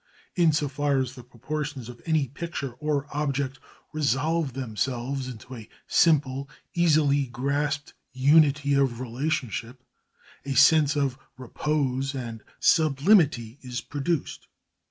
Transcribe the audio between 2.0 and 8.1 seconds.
any picture or object resolve themselves into a simple, easily grasped